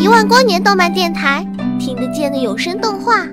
[0.00, 1.46] 一万光年动漫电台
[1.78, 3.26] 听得见的有声动画。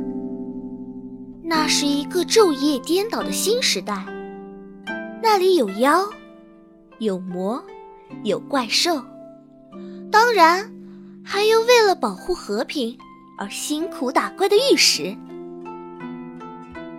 [1.41, 4.05] 那是一个昼夜颠倒的新时代，
[5.23, 6.03] 那里有妖。
[6.99, 7.63] 有魔，
[8.23, 9.02] 有怪兽，
[10.11, 10.70] 当然
[11.23, 12.97] 还有为了保护和平
[13.39, 15.16] 而辛苦打怪的御史。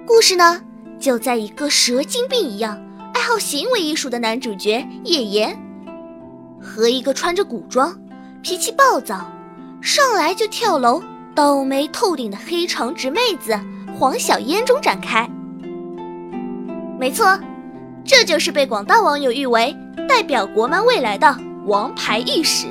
[0.06, 0.62] 故事呢，
[0.98, 2.80] 就在一个蛇精病一样
[3.12, 5.54] 爱好行为艺术的男主角叶岩，
[6.58, 7.94] 和一个穿着古装、
[8.40, 9.30] 脾气暴躁、
[9.80, 11.02] 上来就跳楼、
[11.34, 13.58] 倒霉透顶的黑长直妹子
[13.98, 15.28] 黄小嫣中展开。
[16.98, 17.38] 没错，
[18.04, 19.76] 这就是被广大网友誉为。
[20.08, 22.66] 代表国漫未来的王牌御史，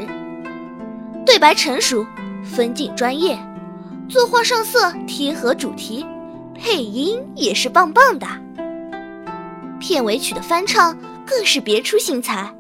[1.24, 2.04] 对白成熟，
[2.44, 3.38] 分镜专业，
[4.10, 6.04] 作画上色贴合主题，
[6.56, 8.26] 配音也是棒棒的。
[9.80, 12.52] 片尾曲的翻唱更是别出心裁，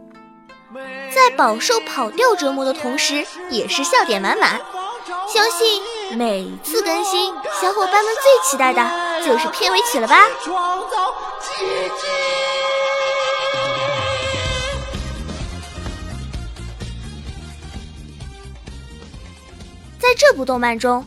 [1.13, 4.59] 在饱受跑调折磨的同时，也是笑点满满。
[5.33, 5.81] 相信
[6.17, 10.16] 每次更新，小伙伴们最期待的就是片尾曲了吧？
[19.99, 21.05] 在这部动漫中，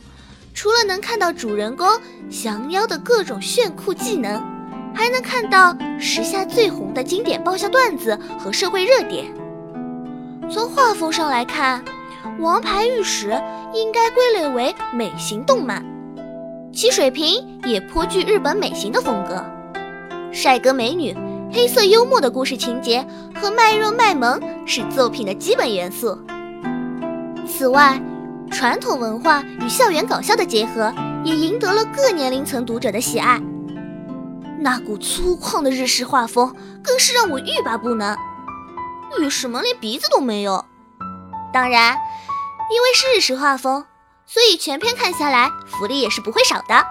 [0.53, 1.87] 除了能看到主人公
[2.29, 4.39] 降妖的各种炫酷技能，
[4.95, 9.33] 还能看到时下最红的经典爆笑段子和社会热点。
[10.53, 11.81] 从画风上来看，
[12.41, 13.29] 《王牌御史》
[13.73, 15.81] 应该归类为美型动漫，
[16.73, 19.45] 其水平也颇具日本美型的风格，
[20.33, 21.15] 帅哥美女、
[21.53, 26.19] 黑色幽默的故事情节和卖肉卖萌是作品的基本元素。
[27.47, 28.01] 此外，
[28.51, 30.93] 传统文化与校园搞笑的结合，
[31.23, 33.41] 也赢得了各年龄层读者的喜爱。
[34.59, 36.53] 那股粗犷的日式画风，
[36.83, 38.13] 更是让我欲罢不能。
[39.19, 40.65] 为什么连鼻子都没有？
[41.53, 41.97] 当然，
[42.69, 43.85] 因为是日式画风，
[44.25, 46.85] 所以全篇看下来，福利也是不会少的。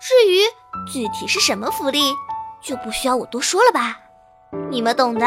[0.00, 0.40] 至于
[0.92, 2.14] 具体是什么福利，
[2.60, 3.98] 就不需要我多说了吧？
[4.70, 5.26] 你们懂的。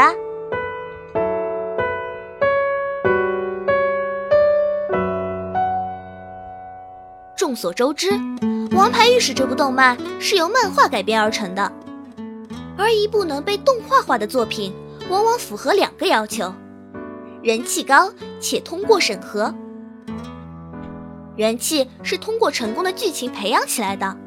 [7.36, 8.12] 众所周知，
[8.75, 11.72] 《王牌御史》这部动漫是由漫画改编而成的，
[12.78, 14.75] 而一部能被动画化的作品，
[15.09, 16.53] 往往符合两个要求：
[17.41, 19.53] 人气高且通过审核。
[21.35, 24.18] 人气是通过成功的剧情培养起来的，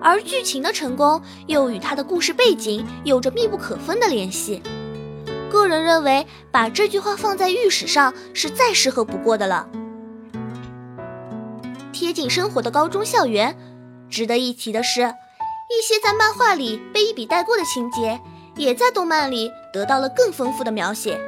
[0.00, 4.62] 而剧情的成功又与它的故事背景有着密不可分的联系。
[5.50, 9.68] 个人认为，把这句话放在御史上是再适合不过的了。
[11.92, 13.56] 贴近生活的高中校园，
[14.08, 18.20] 值得一提的是，一些在漫画里被一笔带过的情节，
[18.56, 21.20] 也在动漫里得到了更丰富的描写，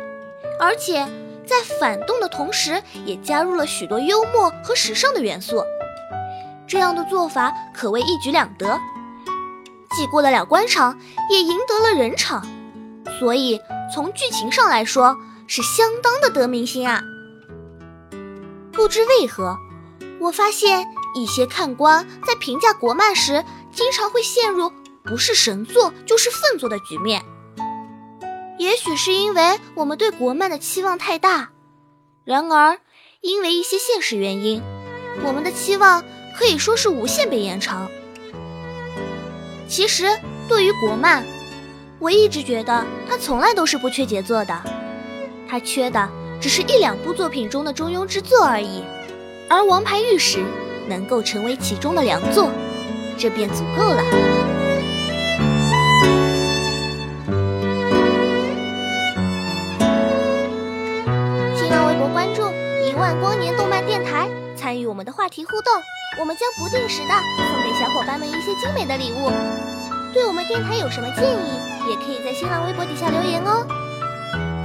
[0.59, 1.07] 而且
[1.47, 5.63] 在反动的同时，也加入了许多幽默和时尚的元素。
[6.67, 8.81] 这样的做法可谓一举两得，
[9.95, 10.99] 既过得了官场，
[11.31, 12.43] 也赢得了人场，
[13.19, 13.61] 所以
[13.93, 15.15] 从剧情上来说，
[15.47, 17.03] 是相当的得民心啊。
[18.73, 19.59] 不知为何。
[20.21, 24.73] 我发现一些看官在评价国漫时，经常会陷入
[25.05, 27.23] 不是神作就是粪作的局面。
[28.59, 31.51] 也许是因为我们对国漫的期望太大，
[32.25, 32.79] 然而
[33.21, 34.61] 因为一些现实原因，
[35.25, 36.03] 我们的期望
[36.37, 37.89] 可以说是无限被延长。
[39.69, 40.07] 其实
[40.49, 41.25] 对于国漫，
[42.01, 44.61] 我一直觉得它从来都是不缺杰作的，
[45.49, 46.09] 它缺的
[46.41, 48.83] 只是一两部作品中的中庸之作而已。
[49.49, 50.45] 而王牌御史
[50.89, 52.51] 能够成为其中的良作，
[53.17, 54.58] 这便足够了。
[62.99, 65.73] 万光年动漫电台，参与我们的话题互动，
[66.19, 69.31] 我们将不定时的送给小伙伴们一些精美的礼物。
[70.13, 73.65] 对我们电台有什么建议，也可以在新浪微博底下留言哦。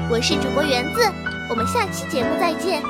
[0.09, 1.01] 我是主播园子，
[1.47, 2.81] 我们下期节目再见。